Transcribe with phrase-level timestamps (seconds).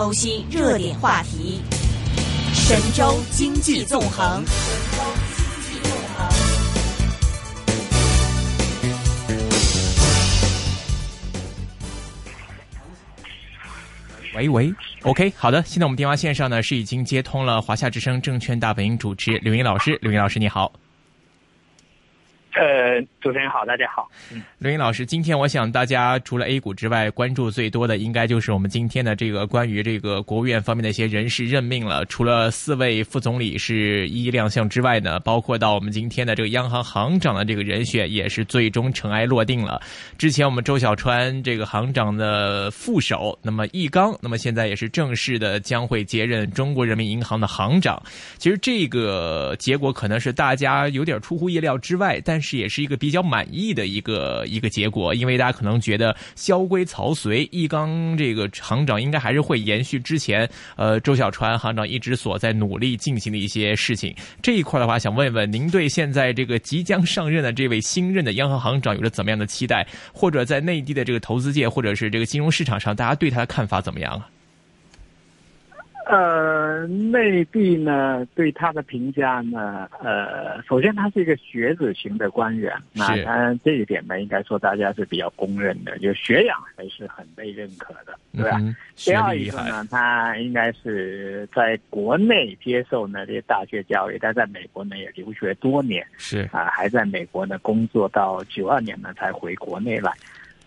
[0.00, 1.60] 剖析热点话题。
[2.54, 4.42] 神州经济纵横。
[14.34, 20.72] 喂喂，OK，好的，现在我们电话线上呢是已经接通了华夏之声证券大本营主持刘英老师，刘英老师你好。
[22.52, 24.10] 呃，主持人好，大家好。
[24.32, 32.04] 嗯，刘英老师，今天我想大家除了 A 股之外，关注最多的应该就是我们今天的这个关于这个国务院方面的一些人事任命了。
[32.06, 39.80] 除了四位副总理是一一亮相之外呢，包括到我们今天的这个央行行长的这个人选也是最终尘埃落定了。
[40.18, 48.02] 之前我们周小川这个行长的副手，那么易纲，那么现在也是正式的将会接任中国人民银行的行长。
[48.38, 52.39] 其实这个结果可能是大家有点出乎意料之外，但。
[52.40, 64.14] 是也是一个比较满意的一个一个结果，因为大家可能觉得萧规曹随，易纲这个行长应该还是会延续之前呃周小川行长一直所在努力进行的一些事情。
[64.42, 69.86] 这一块的话，想问问您对现在这个即将上任的这位新任的央行行长有着怎么样的期待？
[70.12, 74.28] 或者在内地的这个投资界或者是这个金融市场上，大家对他的看法怎么样啊？
[76.10, 88.60] 呃，内地呢对他的评价呢，呃，首先他是一个学子型的官员，那当然这一点呢，应该说大家是比较公认的，就学养还是很被认可的，对吧？
[88.96, 100.12] 第二一个呢，他应该是在国内接受呢这些大学教育，但在美国呢也留学多年，是啊，还在美国呢工作到九二年呢才回国内来。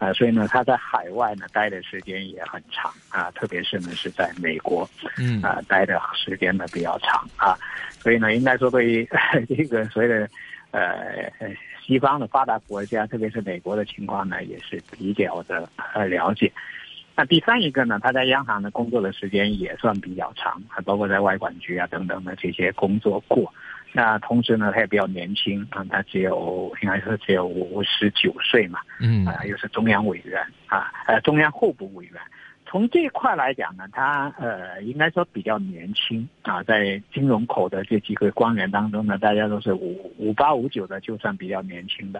[0.04, 7.58] 啊，所以呢，他在海外呢待的时间也很长啊，特别是呢是在美国，嗯啊待的时间呢比较长啊，
[8.00, 9.08] 所以呢，应该说对于
[9.48, 10.30] 这个所谓的
[10.72, 11.32] 呃
[11.86, 16.52] 西方的发达国家，特别是美国的情况呢，也是比较的呃了解。
[17.16, 23.54] 那第三一个呢，他在央行呢工作的时间也算比较长，还包括在外管局啊等等的这些工作过。
[23.96, 32.16] 那同时呢，他也比较年轻啊，他只有应该说只有五十九岁嘛，嗯啊，又是中央委员啊，呃，中央候补委员。
[32.66, 42.20] 从这一块来讲呢，他呃，应该说比较年轻啊，在金融口的这几个官员当中呢，大家都是五五八五九的，就算比较年轻的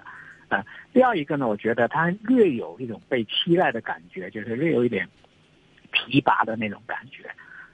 [0.50, 0.64] 啊。
[0.94, 5.10] 第二一个呢，我觉得他略有一种被期待的感觉，就是略有一点
[5.92, 7.24] 提拔的那种感觉。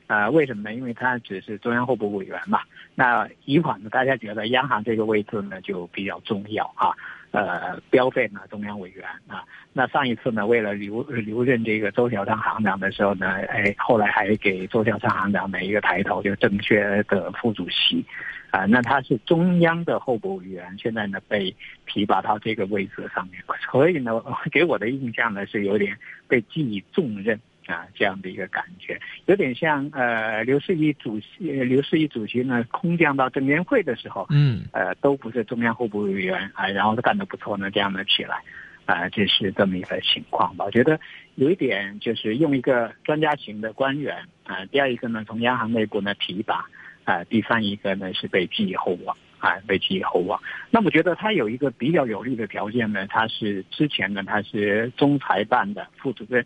[0.10, 0.74] 呃，为什么呢？
[0.74, 2.62] 因为他只是中央候补委员嘛。
[2.96, 6.90] 那以往呢，大家觉得央行这个位置呢就比较重要啊。
[7.30, 9.46] 呃，标配呢中央委员啊。
[9.72, 18.04] 那上一次呢，为了留留任这个周小川行长的时候呢，哎，后来还给周小川行长的一个抬头，就正确的副主席
[18.50, 18.66] 啊。
[18.66, 21.56] 那他是中央的候补委员，现在呢被
[21.86, 24.20] 提拔到这个位置上面，所以呢，
[24.52, 25.96] 给我的印象呢是有点
[26.28, 27.40] 被寄予重任。
[27.70, 38.42] 啊，这样的一个感觉，有点像呃，刘士一主席，刘士一主席呢，空降到证监会的时候，嗯，呃，都不是中央候补委员啊，然后他干得不错呢，这样的起来，
[38.86, 40.66] 啊，这是这么一个情况吧？
[40.66, 41.00] 我觉得
[41.36, 46.66] 有一点就是用一个专家型的官员啊，第二一个呢，从央行内部呢提拔
[47.04, 50.42] 啊，第三一个呢是被寄予厚望啊，被寄予厚望。
[50.72, 56.44] 那我觉得他有一个比较有利的条件呢，他是之前呢他是中财办的副主任。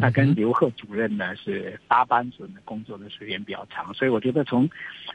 [0.00, 4.68] 那跟刘鹤主任呢是搭班子呢，工作的时间比较长，所以我觉得从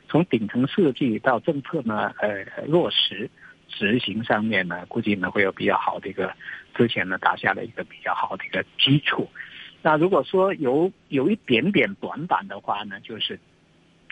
[0.08, 3.28] 从顶层设计到政策呢，呃落实
[3.68, 6.32] 执行上面呢，估计呢会有比较好的一个
[6.76, 9.28] 之前呢打下了一个比较好的一个基础。
[9.82, 13.40] 那如果说有有一点点短板的话呢，就是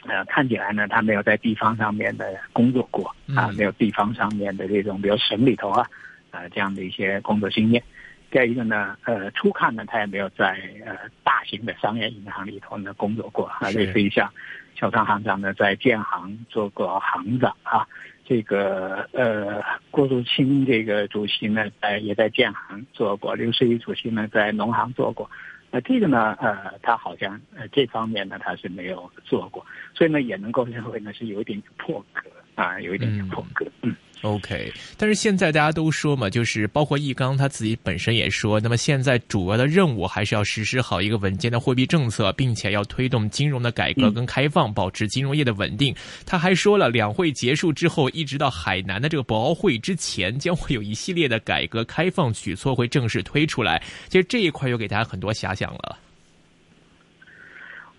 [0.08, 5.88] 呃看起来呢他没有在地方上面的工作过啊，没有地方上面的这种比如省里头啊
[6.32, 7.84] 啊这样的一些工作经验。
[8.34, 14.28] 第二一个呢，呃，初看呢，他也没有在呃大型的商业银行里头呢工作过啊，类似于像
[14.74, 17.88] 小张行长呢，在建行做过行长啊，
[18.26, 19.62] 这个呃
[19.92, 25.30] 郭树清这个主席呢，呃也在建行做过，刘士一主席呢在农行做过，
[25.70, 29.64] 那这个呢，呃，他好像呃这方面呢他是没有做过，
[29.94, 32.24] 所以呢也能够认为呢是有一点破格
[32.56, 33.96] 啊，有一点点破格，嗯。
[34.22, 45.94] OK，但是现在大家都说嘛，就是包括易纲他自己本身也说，那么现在主要的任务还是要实施好一个稳健的货币政策，并且要推动金融的改革跟开放，保持金融业的稳定。
[46.26, 53.84] 他还说了，两会结束之后，一直到海南的这个博鳌会之前，将会有一系列的改革开放举措会正式推出来。
[54.08, 55.98] 其实这一块又给大家很多遐想了。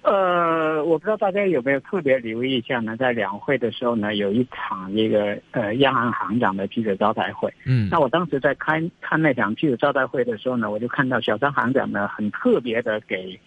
[0.05, 2.95] 呃，我不知道大家有没有特别留意一下呢？
[2.95, 7.51] 在两会的时候呢，有一场那个呃央行行长的记者招待会。
[7.65, 13.41] 嗯，那我当时在看看那场记者招待会的时候呢，我就看到小张行长呢很特别的给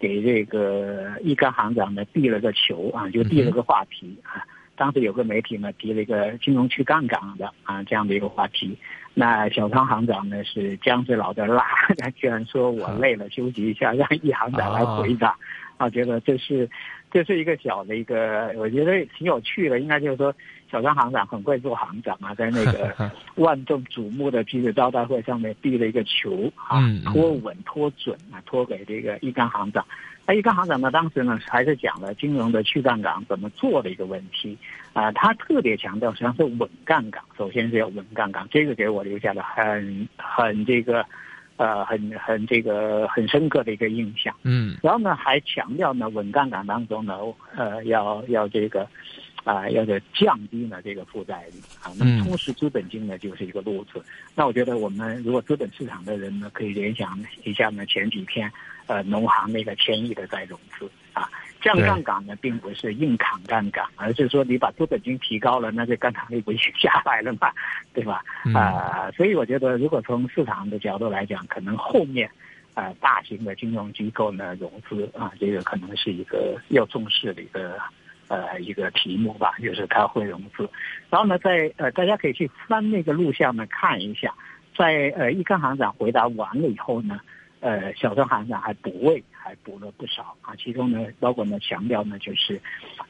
[0.00, 4.42] 给这个易纲行长呢递了个球啊，就递了个话题啊。
[4.76, 8.78] 当时有个媒体呢提了一个金融去杠杆的啊这样的一个话题，
[9.12, 11.64] 那小张行长呢是姜子老的辣，
[11.98, 15.36] 他居然说我累了休息一下，让易行长来回答，啊，
[15.90, 16.66] 觉得这是
[17.10, 20.34] 这是一个小的一个，我觉得挺有趣的，应该就是说
[20.70, 26.80] 小张行长很会做行长啊，在那个 万众瞩目的记者招待会上面递了一个球啊，
[27.12, 29.84] 托稳托准啊，托给这个易纲行长。
[30.26, 34.54] 那一干行长呢，当时呢还是讲了金融的去杠杆怎么做的一个问题，
[34.92, 41.02] 啊，他特别强调实际上是稳杠杆，首先是要稳杠杆，这个给我留下了很很这个，
[41.58, 44.34] 呃，很很这个很深刻的一个印象。
[44.44, 47.18] 嗯，然后呢还强调呢稳杠杆当中呢，
[47.54, 48.88] 呃，要要这个。
[49.44, 54.04] 啊，要这降低呢这个负债率啊，那么充实资本金呢就是一个路子。
[54.34, 58.52] 那我觉得我们如果资本市场的人呢，可以联想一下呢前几天，
[58.88, 61.28] 呃，农行那个千亿的再融资啊，
[61.60, 67.50] 降杠杆呢并不是硬扛杠杆，而是说你把资本金提高了，那这杠杆率不就下来了嘛，
[67.92, 68.22] 对吧？
[68.54, 72.30] 啊，所以我觉得如果从市场的角度来讲，可能后面
[72.74, 77.78] 啊大型的金融机构呢融资啊，这个可能是一个要重视的一个。
[78.30, 80.68] 呃，一个题目吧，就是他会融资，
[81.08, 84.34] 然后呢，在呃，大家可以去翻那个录像呢看一下，
[84.76, 87.18] 在呃，易纲行长回答完了以后呢，
[87.60, 92.60] 呃，小张行长还补位，还补了不少啊，其中呢，包括呢强调呢就是，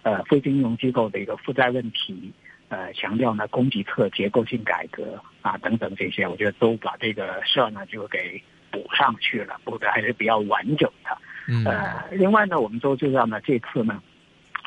[0.03, 2.33] 呃，非金融机构的一个负债问题，
[2.69, 11.71] 呃，强调呢供给侧结构性改革啊等等这些，我觉得都把这个事儿呢就给补上去了，补的还是比较完整的。
[11.71, 14.03] 呃，另外呢，我们都知道呢，这次呢。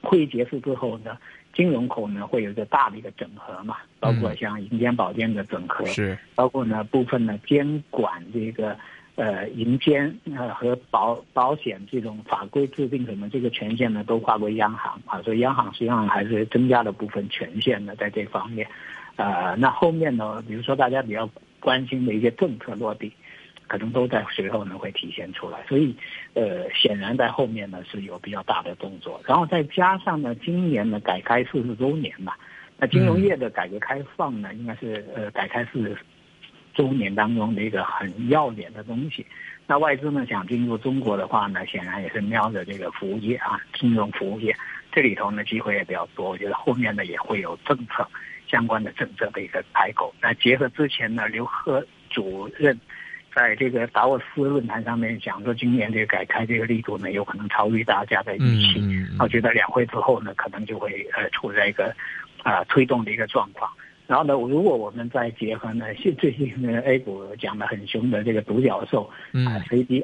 [0.03, 1.15] 会议结束之后呢，
[1.53, 8.75] 金融口呢会有一个大的一个整合嘛，包括像银监保监的整合，是包括呢部分呢监管这个
[9.15, 18.67] 呃银监呃和保保险这种法规制定什么这个权限呢都划归央行啊，所以央行实际上还是增加了部分权限的在这方面，
[19.15, 21.29] 呃，那后面呢，比如说大家比较
[21.59, 23.11] 关心的一些政策落地。
[23.67, 25.95] 可能都在随后呢会体现出来，所以，
[26.33, 32.33] 呃，显然在后面呢是有比较大的动作，然后再加上呢，今年呢改开四十周年嘛，
[32.77, 35.97] 那金融业的改革开放呢，应该是呃改开四十
[36.73, 39.25] 周年当中的一个很要点的东西。
[39.67, 44.55] 那外资呢想进入中国的话呢，显然也是瞄着这个服务业啊，金融服务业
[44.91, 46.29] 这里头呢机会也比较多。
[46.29, 48.07] 我觉得后面呢也会有政策
[48.47, 50.13] 相关的政策的一个开口。
[50.21, 52.79] 那结合之前呢，刘鹤主任。
[53.33, 58.83] 在这个达沃斯论坛上面讲说，今年这个改开这个力度呢，有可能超于大家的预期。
[59.19, 61.95] 我觉得两会之后呢，可能就会呃处在一个
[62.43, 63.71] 啊推动的一个状况。
[64.11, 70.03] 然后呢，如果我们再结合呢，现最近呢 A 股讲的很凶的这个独角兽啊 CDR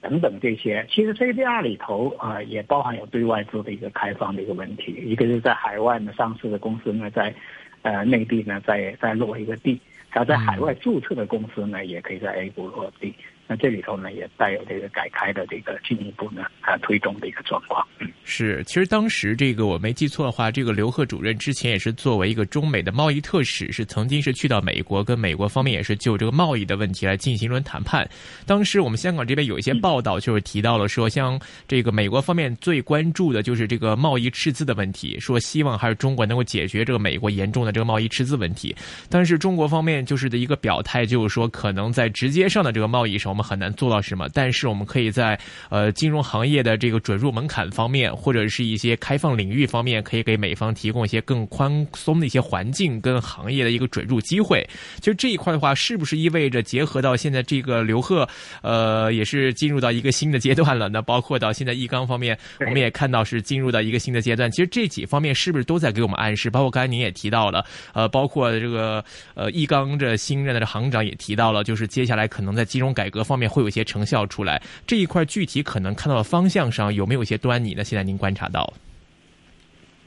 [0.00, 4.94] 等等这些，其实 CDR 里头啊也包含有对外资的一个开放的一个问题。
[5.04, 7.34] 一个是在海外呢上市的公司呢，在
[7.82, 9.78] 呃内地呢再再落一个地。
[10.10, 13.12] 然后在海外注册的公司呢，也可以在 A 股落地。
[13.46, 17.86] 那这里头呢，也带有这个改开的这个进一步呢啊推动的一个状况。
[17.98, 18.64] 嗯，是。
[18.64, 28.08] 其实当时这个我没记错的话，这个刘鹤主任之前也是作为一个中美的贸易特使，是曾经是去到美国，跟美国方面也是就这个贸易的问题来进行一轮谈判。
[28.46, 31.38] 当时我们香港这边有一些报道，就是提到了说，像
[31.68, 38.74] 这个美国方面最关注的就是这个贸易赤字的问题，说希望还是中国能够解决这个美国严重的这个贸易赤字问题。
[39.10, 43.33] 但是中国方面就是的一个表态，就是说可能在直接上的这个贸易上。
[43.34, 45.36] 我们很难做到什么，但是我们可以在
[45.68, 54.64] 呃金融行业的这个准入门槛方面，或者是一些开放领域方面，可以给美方提供一些更宽松的一些环境跟行业的一个准入机会。
[55.00, 58.24] 就这一块的话，是不是意味着结合到现在这个刘鹤，
[58.62, 60.88] 呃，也是进入到一个新的阶段了？
[60.88, 64.48] 那包括到现在易纲方面，我们也看到是进入到一个新的阶段。
[64.52, 66.48] 其实这几方面是不是都在给我们暗示？
[66.50, 67.64] 包括刚才您也提到了，
[67.94, 73.23] 呃，包括这个呃易纲这新任的行长也提到了，就是接下来可能在金融改革。
[73.24, 77.82] 方面会有一些成效出来，这一块具体可能看到的方向上有没有一些端倪呢？
[77.82, 78.72] 现在您观察到？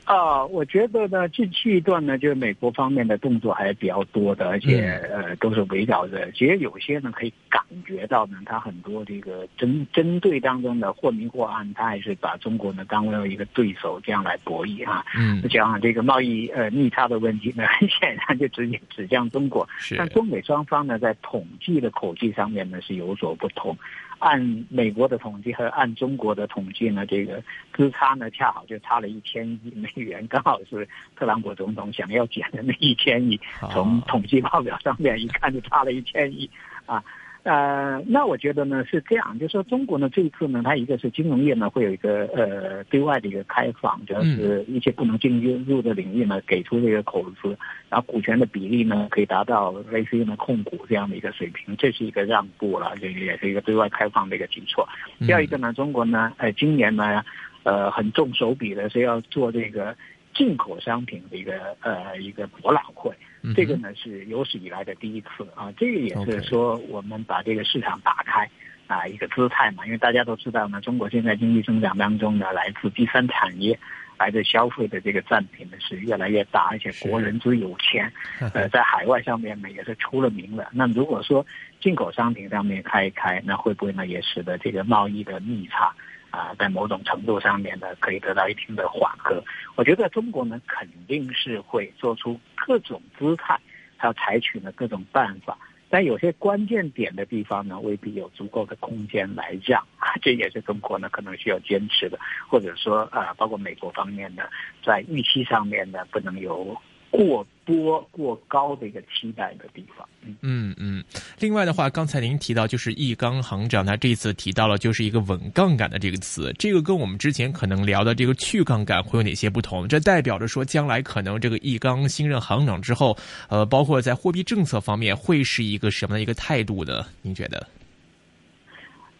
[0.07, 4.79] 啊，我觉得呢，近期一段呢，就是美国方面的动作还是比较多的，而且
[5.11, 6.31] 呃，都是围绕着。
[6.31, 15.03] 其实有些呢，可以感觉到呢，他很多这个针针对当中的或明或暗，他还是把中国呢当为一个对手这样来博弈啊。
[15.17, 19.67] 嗯，讲这个贸易呃逆差的问题呢，很显然就直接指向中国。
[19.77, 23.77] 是，但中美双方呢，在统计的口径上面呢是有所不同。
[24.19, 27.43] 按美国的统计和按中国的统计呢，这个
[27.73, 33.39] 资差呢恰好就差了一千亿美元，刚好是特朗普总统想要减的那一千亿。
[33.71, 36.49] 从统计报表上面一看，就差了一千亿
[36.85, 37.03] 啊。
[37.47, 54.85] 呃，那我觉得呢是这样，就是说中国呢这一次呢，它一个是金融业呢会有一个呃对外的一个开放，主要是一些不能进入的领域呢给出这个口子，然后股权的比例呢可以达到类似于呢控股这样的一个水平，这是一个让步了，这也是一个对外开放的一个举措。
[55.19, 57.23] 第二一个呢，中国呢，呃，今年呢，
[57.63, 59.95] 呃，很重手笔的是要做这个
[60.35, 63.09] 进口商品的一个呃一个博览会。
[63.55, 68.49] 这个呢是有史以来的第一次啊，这个也是说我们把这个市场打开
[68.87, 73.77] 啊一个姿态嘛，因为大家都知道呢，中国现在经济增长当中呢，来自第三产业、
[74.17, 78.11] 来自消费的这个占比呢是越来越大，而且国人之有钱，
[78.53, 80.67] 呃，在海外上面呢也是出了名的。
[80.71, 81.45] 那如果说
[81.79, 85.93] 进口商品上面开一开，那会不会呢也使得这个贸易的逆差？
[86.31, 89.43] 啊，在某种程度上面呢，可以得到一定的缓和。
[89.75, 93.59] 我觉得中国呢，肯定是会做出各种姿态，
[93.95, 95.57] 还要采取呢各种办法。
[95.89, 102.19] 但有些关键点的地方呢，未必有足够的空间来让啊， 这也是中国呢可能需要坚持的，
[102.49, 104.43] 或者说啊，包括美国方面呢，
[104.83, 106.75] 在预期上面呢，不能有。
[107.09, 110.07] 过多过高的一个期待的地方。
[110.41, 111.03] 嗯嗯，
[111.39, 119.87] 另外的话，刚才您提到就是易纲行长，他这次提到了就是一个稳杠杆的这个词，这个跟我们之前可能聊的这个去杠杆会有哪些不同？
[119.87, 127.05] 这代表着说，将来可能这个易纲新任行长之后，呃，包括在货币政策方面会是一个什么样的一个态度呢？
[127.21, 127.65] 您觉得？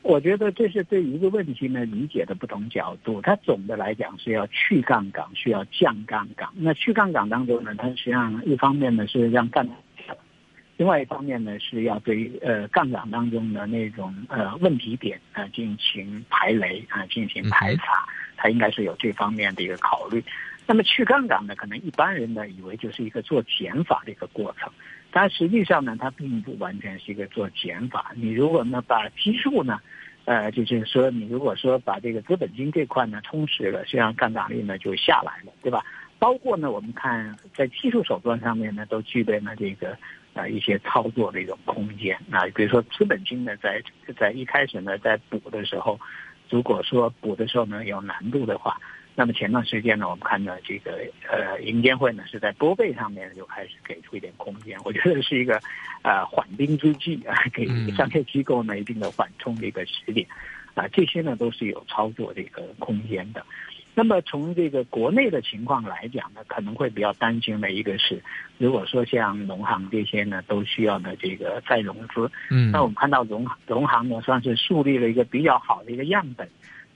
[0.08, 3.22] 我觉得这是对一个问题呢理解的不同角度。
[3.22, 6.48] 它总的来讲是要去杠杆，需要降杠杆。
[6.56, 9.76] 那去杠杆当中呢，它实际上一方面呢是让杠杆
[10.78, 20.24] 另外一方面呢是要对呃杠杆当中的那种呃问题点啊进行排雷啊进行排查，它应该是有这方面的一个考虑。
[20.66, 24.72] 那么去杠杆呢，可能一般人呢以为就是一个做减法的一个过程，
[25.12, 28.12] 但实际上呢，它并不完全是一个做减法。
[28.16, 29.80] 你如果呢把基数呢
[30.26, 35.84] 呃，就是说，你如果说把这个资本金这块呢充实了，实际上杠杆率呢就下来了，对吧？
[36.20, 39.98] 包括呢，我们看在技术手段上面呢，都具备了这个
[40.34, 42.46] 呃一些操作的一种空间啊。
[42.54, 43.82] 比如说资本金呢，在
[44.20, 45.98] 在一开始呢，在补的时候，
[46.50, 48.78] 如果说补的时候呢有难度的话。
[49.20, 50.92] 那么前段时间呢，我们看到这个
[51.28, 55.60] 呃银监会呢是在拨备上面就开始给出一点空间，我觉得是一个
[56.04, 60.28] 呃缓兵之计啊，给商业机构呢一定的缓冲的一个时点
[60.76, 63.44] 啊，这些呢都是有操作这个空间的。
[63.96, 68.22] 那么从这个国内的情况来讲呢，可能会比较担心的一个是，
[68.60, 76.48] 如果说像农行这些呢都需要呢这个再融资，嗯，那我们看到农农行呢算是树立了一个比较好的一个样本。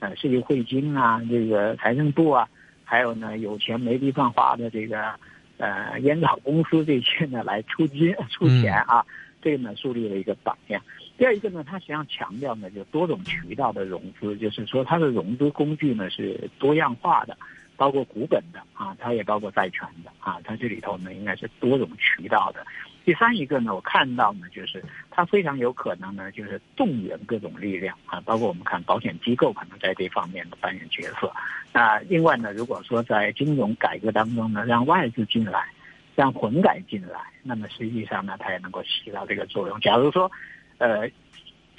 [0.02, 2.48] 呃，世界汇金啊，这个财政部啊，
[2.82, 5.14] 还有呢，有钱没地方花的这个
[5.58, 9.06] 呃烟草公司这些呢，来出金出钱啊，
[9.40, 10.82] 这个呢树立了一个榜样。
[11.16, 17.38] 第二一个呢，它实际上强调呢，就多种渠道的融资，就是说它的融资工具呢是多样化的，
[17.76, 22.66] 包括股本的啊，它也包括债权的啊，它这里头呢应该是多种渠道的。
[23.04, 31.32] 第三一个呢，我看到呢，就是它非常有可能呢，就是动员各种力量啊，包括我们看保险机构可能在这方面的扮演角色。
[31.72, 35.66] 那另外呢，如果说在金融改革当中呢，让外资进来，
[36.14, 39.80] 让混改进来，那么实际上呢，它也能够起到这个作用。
[39.80, 40.30] 假如说，
[40.78, 41.08] 呃。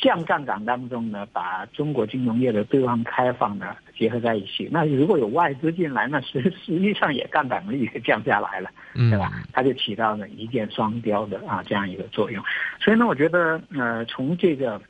[0.04, 9.32] 降杠杆当中呢，把中国金融业的对外开放呢结合在一起，那如果有外资进来，那实 实际上也杠杆率也降下来了，对吧？
[9.54, 12.44] 它就起到了一箭双雕的啊这样一个作用。
[12.82, 14.82] 所以呢，我觉得呃，从这个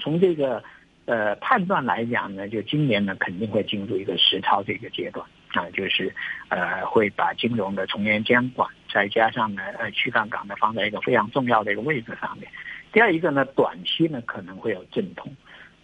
[0.00, 0.60] 从这个
[1.04, 6.12] 呃判断来讲呢，就今年呢肯定会进入一个实操这个阶段啊，就是
[6.48, 12.50] 呃会把金融的从严监管，再加上呢呃去杠杆呢放在一个非常重要的一个位置上面。
[12.92, 15.34] 第二一个呢，短期呢可能会有阵痛，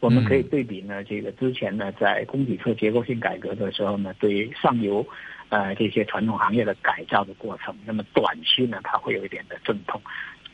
[0.01, 5.05] 我们可以对比呢，这个之前呢在供给侧结构性改革的时候呢，对于上游，
[5.49, 9.99] 呃这些传统行业的改造的过程，那么短期呢它会有一点的阵痛，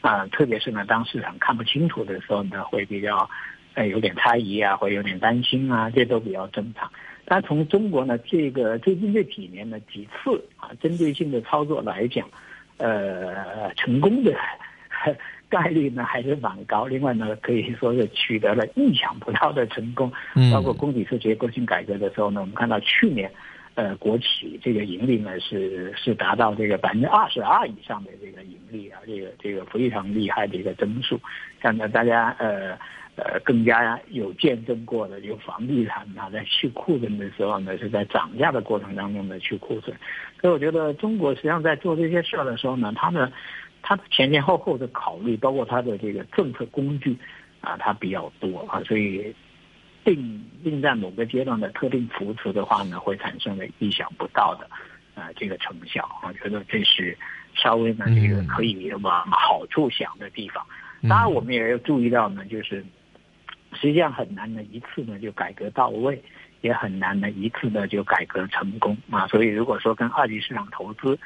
[0.00, 3.28] 啊，特别是呢当市场看不清楚的时候呢，会比较，
[3.74, 6.88] 呃有点猜疑啊，会有点担心啊，这都比较正常。
[7.24, 12.28] 但从中国呢这个最近这几年呢几次啊针对性的操作来讲，
[12.76, 14.32] 呃成功的。
[15.54, 20.12] 概率呢还是蛮高，另外呢可以说是取得了意想不到的成功，
[20.52, 23.30] 包括供给侧结构性改革的时候呢，我们看到去年，
[23.76, 31.20] 呃，国企这个盈利呢是是达到这个百分之二十二以上的这个盈利啊，这个这个非常厉害的一个增速，
[31.60, 32.76] 看到大家呃
[33.14, 39.96] 呃更加有见证过的，有房地产它在去库存的时候呢是在涨价的过程当中呢去库存，
[40.40, 43.30] 所以我觉得中国实际上在做这些事儿的时候呢，它的。
[43.86, 47.14] 它前前后后的考虑，包括它的这个政策工具，
[47.60, 49.34] 啊，它比较多啊，所以
[50.02, 54.66] 定定在某个阶段的特定扶持的话呢，会产生了意想不到的
[55.14, 57.14] 啊这个成效我，觉得这是
[57.54, 60.64] 稍微呢这个可以往好处想的地方。
[61.06, 62.82] 当然，我们也要注意到呢，就是
[63.74, 66.22] 实际上很难呢一次呢就改革到位，
[66.62, 69.26] 也很难呢一次呢就改革成功啊。
[69.26, 71.18] 所以如果说跟二级市场投资，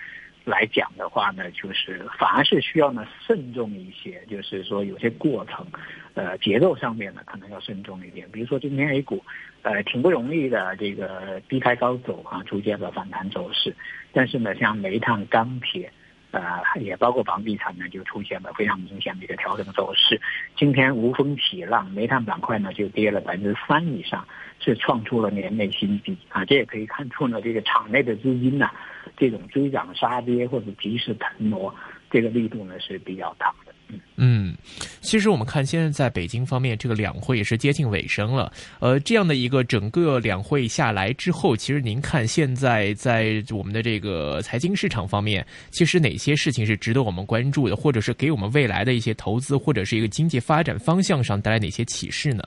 [0.49, 5.67] 来讲的话呢，就是反而是需要呢慎重一些，就是说有些过程，
[6.15, 8.27] 呃，节奏上面呢可能要慎重一点。
[8.33, 9.23] 比如说今天 A 股，
[9.63, 13.77] 呃，挺不容易的，这个低开高走啊，出现了反弹走势。
[14.13, 15.93] 但是呢，像煤炭、钢铁，
[16.31, 20.21] 呃，也包括房地产呢，就出现了非常明显的一个调整走势。
[20.57, 24.27] 今天无风起浪，煤炭板块呢就跌了百分之三以上，
[24.61, 26.45] 是创出了年内新低啊。
[26.45, 28.69] 这也可以看出呢，这个场内的资金呢。
[29.17, 31.75] 这种追涨杀跌或者及时腾挪，
[32.11, 33.68] 这个力度呢是比较大的。
[34.17, 34.55] 嗯，
[35.01, 38.53] 其实我们看现在在北京方面，这个两会也是接近尾声了。
[38.81, 52.43] 呃，这样的一个整个两会下来之后，其实您看现在在我们的这个财经市场方面，其实哪些事情是值得我们关注的，或者是给我们未来的一些投资或者是一个经济发展方向上带来哪些启示呢？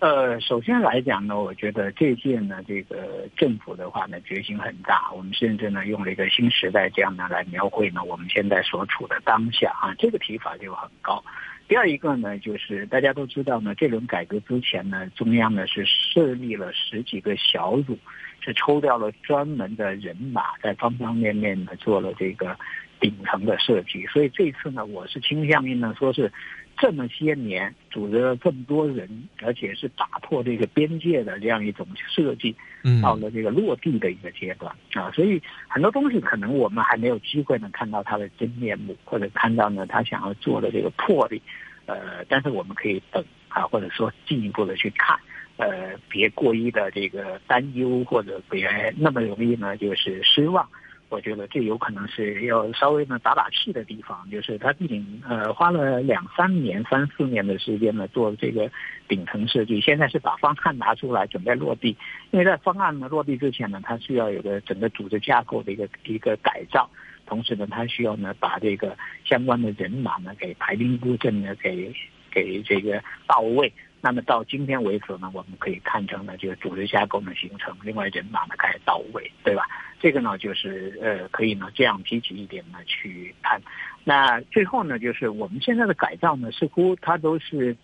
[0.00, 5.12] 呃，首先来讲呢，我觉得这届呢，这个政府的话呢，决心很大。
[5.14, 11.22] 我们甚至呢，用了一个新时代这样的来描绘呢，我们现在所处的当下啊，这个提法就很高。
[11.68, 17.98] 第二一个呢，就是大家都知道呢，这轮改革之前呢，中央呢是设立了十几个小组，
[18.40, 22.58] 是抽调了专门的人马，在方方面面呢做了这个
[23.00, 24.06] 顶层的设计。
[24.06, 26.32] 所以这次呢，我是倾向于呢，说是。
[26.80, 29.06] 这么些年组织了这么多人，
[29.42, 32.56] 而且是打破这个边界的这样一种设计，
[33.02, 41.42] 到了这个落地的一个阶段啊，所以很多东西可能我们还没有机会能看到它的真面目，或者看到呢他想要做的这个魄力，
[41.84, 45.18] 呃，但是我们可以等啊，或者说进一步的去看，
[45.58, 50.66] 呃，别过于的这个担忧，或者别那么容易呢就是失望。
[51.10, 58.70] 我觉得这有可能是要稍微呢打打气的地方，就是他毕竟呃花了两三年、三四年的时间呢做这个
[59.08, 61.96] 顶层设计，现在是把方案拿出来准备落地。
[62.30, 66.88] 因为在方案呢落地之前呢，它需要有个整个组织架构的一个一个改造，
[67.26, 71.92] 同时呢，它需要呢把这个相关的人马呢给排兵布阵呢给
[72.30, 73.72] 给这个到位。
[74.02, 79.62] 那么到今天为止呢，我们可以看成呢，这个组织架构的形成，另外人马呢开始到位，对吧？
[80.00, 83.60] 这个呢，就是呃，可以呢这样积极一点呢去看。
[84.02, 87.76] 那最后呢，就是我们现在的改造呢，似乎它都是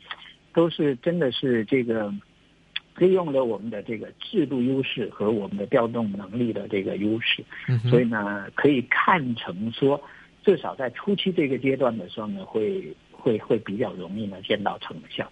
[0.54, 2.10] 都是真的是这个
[2.96, 7.44] 利用了我们的这个制度优势和我们的调动能力的这个优势，
[7.90, 10.02] 所以呢，可以看成说，
[10.42, 15.28] 至少在初期这个阶段的时候呢，会会会比较容易呢见到成效。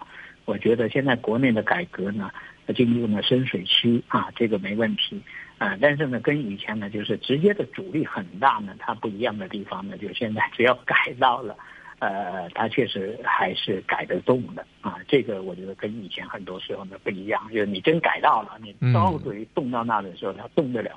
[0.47, 2.29] 我觉得现在国内的改革呢，
[2.75, 5.23] 进入了深水区啊，这个没问题
[5.59, 5.79] 啊。
[5.81, 11.57] 但是呢，跟以前呢，就是直接的阻力很大呢，它不一样的地方呢，就现在只要改到了，
[12.01, 14.99] 呃，它确实还是改得动的啊。
[15.07, 20.91] 这个我觉得跟以前很多时候呢不一样，就是你真改到了，你到嘴动到那的时候，它动得了，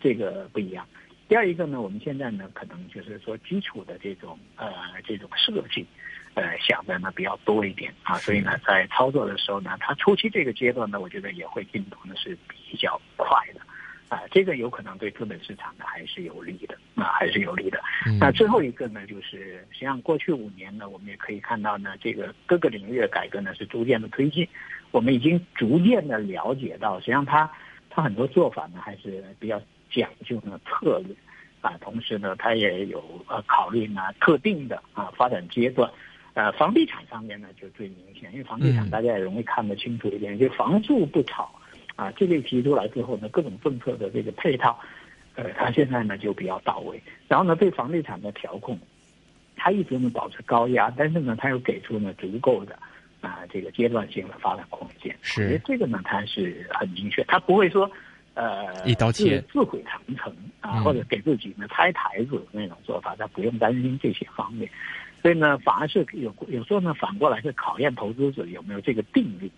[0.00, 0.86] 这个不一样。
[1.26, 4.70] 第二一个呢，我们现在呢，可能就是说基础的这种呃
[5.04, 5.84] 这种设计。
[6.34, 13.60] 呃，想的呢比较多一点啊，所以呢，在操作的时候呢，它初期这个阶段呢，我觉得也会进度呢是比较快的，
[14.08, 17.80] 啊，这个有可能对资本市场呢还是有利的，啊，还是有利的。
[18.18, 24.48] 那最后一个呢，就是实际上过去五年呢，我们也可以看到呢，这个各个领域的改革呢是逐渐的推进，
[24.90, 27.48] 我们已经逐渐的了解到，实际上它
[27.90, 31.14] 它很多做法呢还是比较讲究呢策略，
[31.60, 35.88] 啊，同时呢，它也有呃考虑呢特定的啊发展阶段。
[36.34, 41.48] 呃，房地产上面呢就最明显，因为房地产大家也容易看得清楚一点，就房住不炒，
[41.94, 44.76] 啊，这类提出来之后呢，各种政策的这个配套，
[45.36, 47.00] 呃，它现在呢就比较到位。
[47.28, 48.76] 然后呢，对房地产的调控，
[49.54, 52.76] 它一直呢保持高压，但是呢，它又给出呢足够的
[53.20, 55.16] 啊这个阶段性的发展空间。
[55.22, 57.88] 是这个呢，它是很明确，它不会说
[58.34, 64.68] 呃一刀切自毁长城啊，或者给自己呢拆台子那种做法，它不用担心这些方面。
[65.24, 69.50] 所以呢，反而是有有时候呢，反过来是考验投资者有没有这个定力，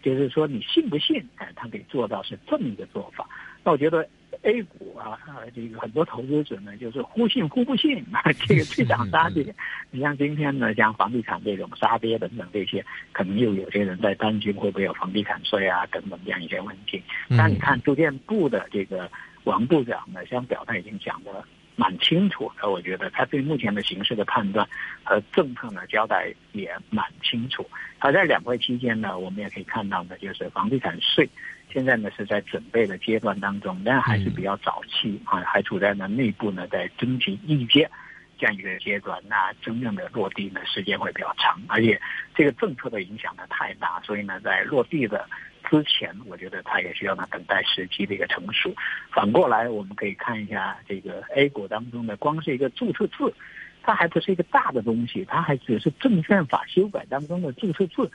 [0.00, 1.22] 就是说你信不信？
[1.36, 3.28] 哎，他可以做到是这么一个做法。
[3.62, 4.08] 那我觉得
[4.40, 9.54] A 股啊，啊，这个很多投资者呢，就是忽信忽不信 啊，这个去涨杀跌。
[9.90, 17.02] 你像今天呢，像房地产这种杀跌等等这些，可能又有些人在担心会不会有房地产税啊等等这样一些问题。
[17.36, 19.06] 但你看住建部的这个
[19.44, 21.44] 王部长呢，像表态已经讲的。
[21.80, 24.68] 蛮清楚的，我觉得他对目前的形势的判断
[25.02, 27.66] 和政策呢交代也蛮清楚。
[27.98, 31.26] 好在两会期间呢，我们也可以看到呢，就是房地产税
[31.72, 37.90] 现在呢是在准备的阶段当中，但还是比较早期啊，还处在呢内部呢在征集意见
[38.38, 39.18] 这样一个阶段。
[39.26, 41.98] 那真正的落地呢时间会比较长，而且
[42.34, 45.26] 这个政策的影响呢太大，所以呢在落地的。
[45.70, 48.74] 之前，我觉得它也需要呢等待时机的一个成熟。
[49.12, 53.32] 反过来，我们可以看一下这个 A 股当中的，光是一个注册制，
[53.80, 58.10] 它还不是一个大的东西，它还只是证券法修改当中的注册制。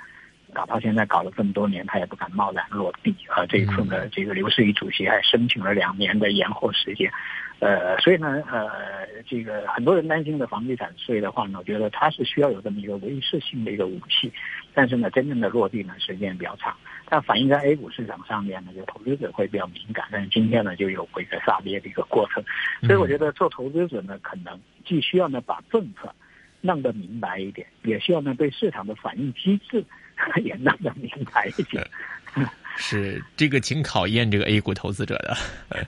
[0.56, 3.46] 搞到现在搞了这么多年，他也不敢贸然落地啊！
[3.46, 7.12] 这一次呢，这个刘士余主席还申请了两年的延后时间，
[7.60, 8.70] 呃，所以呢，呃，
[9.28, 14.32] 这个很多人担心的房地产税的话呢，我觉得它是需要有这么一个威慑性的一个武器，
[14.74, 16.74] 但是呢，真正的落地呢时间比较长，
[17.10, 22.42] 但反映在 A 股市场上面呢，就投资者会比较敏感，但是今天呢就有回个杀跌的一个过程，
[22.84, 26.10] 所以我觉得做投资者呢，可能既需要呢把政策
[26.62, 29.84] 弄得明白一点，也需要呢对市场的反应机制。
[30.44, 31.86] 也弄得明白一点，
[32.78, 35.38] 是这个挺考验这个 A 股投资者的。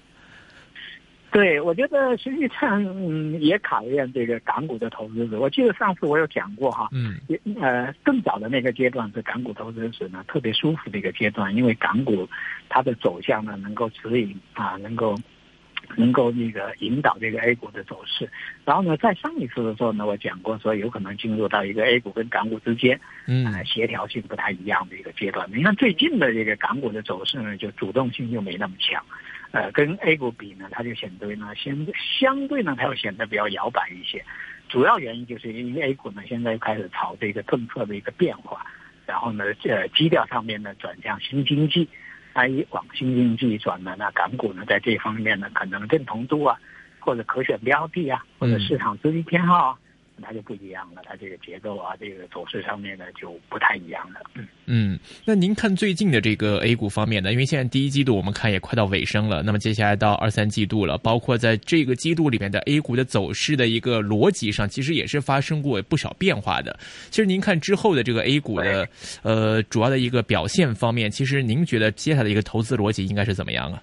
[1.30, 5.40] 对，我觉得实际上嗯也考验这个港股的投资者。
[5.40, 12.28] 我记得上次我有讲过哈，嗯，也呃更早的那个阶段是港股投资者呢特别舒服的一个阶段，因为港股
[12.70, 15.16] 它的走向呢能够指引啊，能够。
[15.96, 18.30] 能够那个引导这个 A 股的走势，
[18.66, 25.50] 然后呢，在上一次的时候呢，我讲过说有可能进入到一个 A 股跟港股之间，嗯，协调性不太一样的一个阶段。
[25.54, 29.04] 你看最近的这个港股的走势呢，就主动性就没那么强，
[29.52, 31.88] 呃，跟 A 股比呢，它就显得呢，相
[32.20, 34.24] 相对呢，它又显得比较摇摆一些。
[34.70, 38.66] 主要原因就是因为 A 股呢，现在开始朝这个政策的一个变化，
[39.06, 41.88] 然后呢，呃，基调上面呢转向新经济。
[42.38, 46.56] 它以往新经济转呢，那港股呢，在这方面呢，可能认同度啊，
[47.00, 49.78] 或者可选标的啊，或者市场资金偏好啊。
[50.22, 54.20] 它就不一样了，它这个结构啊，这个走势上面呢就不太一样了。
[54.36, 57.32] 嗯嗯，那您看最近的这个 A 股方面呢？
[57.32, 66.78] 因为现在第一季度我们看也快到尾声了，那么接下来到二三季度了，包括在这个季度里面的 A 股的走势的一个逻辑上，其实也是发生过不少变化的。
[67.10, 68.88] 其实您看之后的这个 A 股的
[69.22, 73.82] 呃主要的一个表现方面，其实您觉得接下来的一个投资逻辑应该是怎么样啊？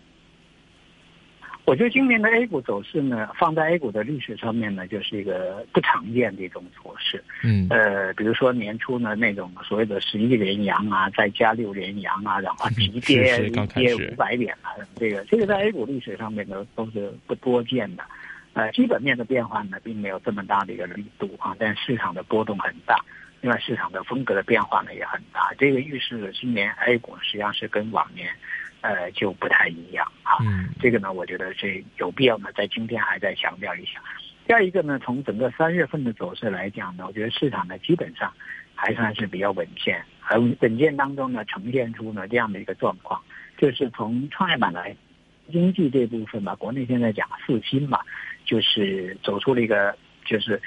[1.67, 7.25] 我觉得今年的 A 股走势呢，放在 A 股的历史上面呢，就是一个不常见的一种走势。
[7.43, 18.05] 嗯，呃，比如说年初呢那种所谓的十一连阳啊，再加六连阳啊，然后急跌跌五百点啊，这个这个在 A 股历史上面呢都是不多见的。
[18.53, 23.03] 呃，基本面的变化呢并没有这么大的一个力度啊，但市场的波动很大，
[23.41, 25.51] 另外市场的风格的变化呢也很大。
[25.57, 28.29] 这个预示着今年 A 股实际上是跟往年。
[28.85, 30.37] 呃，就不太一样啊。
[30.79, 33.93] 这个呢，我觉得是有必要呢，在今天还在强调一下。
[34.47, 38.31] 第二一个呢，从整个三月份的走势来讲呢，我觉得市场呢基本上
[38.75, 43.19] 还算是比较稳健，而稳健当中呢，呈现出呢这样的一个状况，
[43.57, 44.95] 就是从创业板来
[45.51, 48.01] 经济这部分吧，国内现在讲四新嘛，
[48.45, 50.61] 就是走出了一个就是。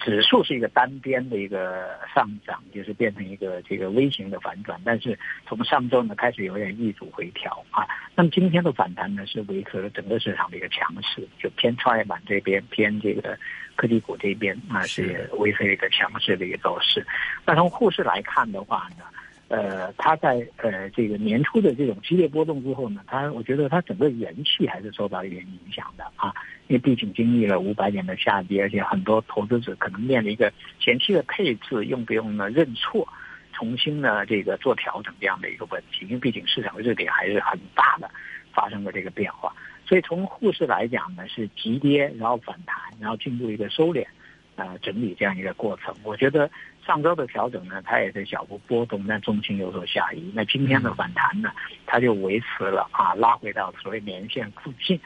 [0.00, 7.86] 指数是一个单边的一个上涨，就是变成一个这个微型的反转，但是从上周呢开始有点易主回调啊。
[8.14, 13.38] 那么今天的反弹呢是维持了整个市场的一个强势，就偏创业板这边，偏这个
[13.76, 17.06] 科技股这边啊是维持一个强势的一个走势。
[17.46, 19.04] 那从沪市来看的话呢？
[19.50, 26.32] 呃，它在呃这个年初的这种激烈波动之后呢，它我觉得它整个元气还是受到一点影响的啊，
[26.68, 33.08] 因为毕竟经历了五百点的下跌，而且很多投资者可能面临一个前期的配置用不用呢认错，
[33.52, 38.08] 重新呢这个做调整这样的一个问题，因为毕竟市场热点还是很大的，
[38.54, 39.52] 发生了这个变化，
[39.84, 44.06] 所以从沪市来讲呢是急跌，然后反弹，然后进入一个收敛。
[44.56, 46.50] 呃，整理这样一个过程，我觉得
[46.86, 50.30] 上周的调整呢，它也是小幅波动，但中心有所下移。
[50.34, 51.52] 那今天的反弹呢，
[51.86, 54.98] 它就维持了啊，拉回到所谓年线附近。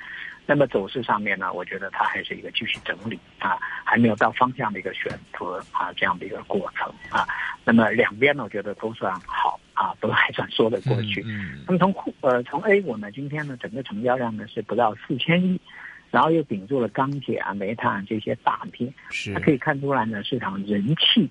[0.47, 7.27] 那么走势上面呢，我觉得它还是一个继续整理啊，还没有到方向的一个选择啊，这样的一个过程啊。
[7.65, 11.23] 那么两边呢，我觉得都算好啊，都还算说得过去。
[11.27, 15.61] 嗯那么从呃从 A 股呢，今天呢整个成交量呢是不到四千亿。
[16.11, 21.29] 然后又顶住了钢铁啊、煤炭这些大跌，是可以看出来呢，市场人气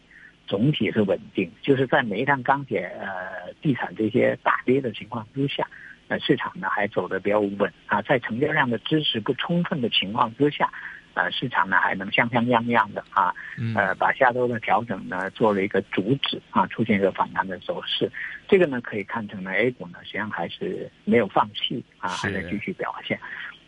[0.47, 1.51] 总体是稳定。
[1.61, 5.67] 就是在煤炭、钢铁、呃、地产这些大跌的情况之下，
[6.07, 8.01] 呃，市场呢还走得比较稳啊。
[8.01, 10.71] 在成交量的支持不充分的情况之下，
[11.13, 13.33] 呃，市场呢还能像像样样的啊，
[13.75, 18.11] 呃，把下周的调整呢做了一个阻止啊，出现一个反弹的走势。
[18.47, 23.19] 这个呢可以看成呢 A 股呢实际上还是没有放弃啊，还在继续表现。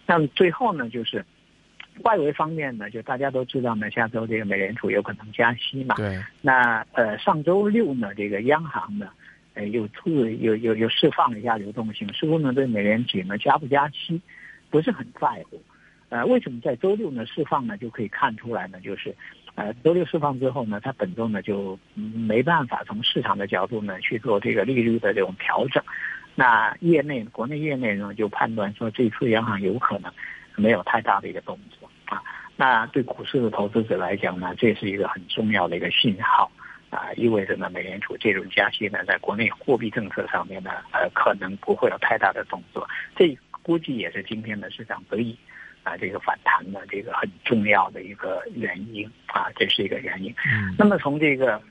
[0.07, 1.25] 那最后呢，就是
[2.03, 5.95] 外围方面呢，就大家都知道呢，下周这个美联储有可能加息嘛。
[5.95, 6.21] 对。
[6.41, 9.10] 那呃，上周六呢，这个央行呢，
[9.53, 14.21] 呃，又出又又又释放了一下流动性，似乎呢对美联储呢加不加息
[14.69, 15.62] 不是很在乎。
[16.10, 17.77] 呃，为什么在周六呢释放呢？
[17.77, 19.13] 就可以看出来呢，就是
[19.55, 25.84] 呃，周六释放之后呢，它本周呢就没办法从市场的角度呢去做这个利率的这种调整。
[26.36, 30.12] 那业内国内业内呢就判断说，这次央行有可能
[30.55, 32.21] 没有太大的一个动作啊。
[32.57, 36.49] 那对股市的投资者来讲呢，这是一个很重要的一个信号
[36.89, 42.87] 啊，意味着呢，美联储这种加息呢，在国内货币政策上面呢，呃，可能不会有太大的动作。
[43.15, 45.37] 这估计也是今天的市场得以
[45.83, 50.33] 啊这个反弹的这个很重要的一个原因啊，这是一个原因。
[50.77, 51.61] 那么从这个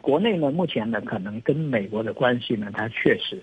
[0.00, 3.42] 国内呢，目前呢，可能跟美国的关系呢，它确实。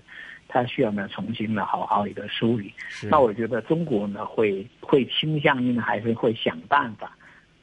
[0.54, 2.72] 他需要呢重新呢好好一个梳理，
[3.10, 7.10] 那我觉得中国呢会会倾向于呢还是会想办法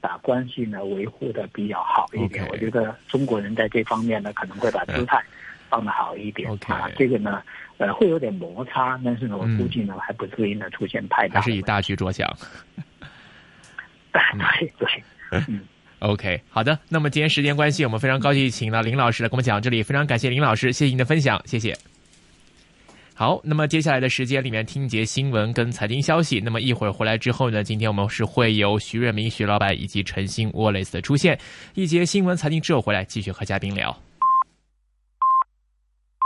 [0.02, 2.46] 把关系呢维护的比较好一点。
[2.50, 5.24] 我觉得中国人在这方面呢可能会把姿态
[5.70, 6.92] 放的好一点啊。
[6.98, 7.42] 这个呢
[7.78, 11.40] 呃会有点摩擦，但是呢我估计呢还不至于呢出现太大。
[11.40, 12.30] 还是以大局着想。
[14.12, 15.04] 对 对，
[15.48, 15.62] 嗯
[16.00, 16.78] ，OK，好的。
[16.90, 21.74] 那么今天时间关系，我们非常高兴请到林老师来跟我们讲这里，非常感谢林老师，谢谢您的分享，谢谢。
[23.22, 26.42] 好，那么接下来的时间里面听节新闻跟财经消息。
[26.44, 31.38] 那么一会儿回来之后呢，今天我们是会有徐瑞明徐老板以及陈星 Wallace 的出现。
[31.76, 33.96] 一节新闻财经之后回来继续和嘉宾聊。